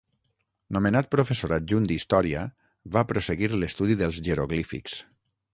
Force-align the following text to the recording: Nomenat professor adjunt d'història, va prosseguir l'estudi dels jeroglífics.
Nomenat 0.77 1.09
professor 1.15 1.53
adjunt 1.57 1.85
d'història, 1.91 2.47
va 2.97 3.07
prosseguir 3.13 3.53
l'estudi 3.55 4.01
dels 4.03 4.23
jeroglífics. 4.31 4.99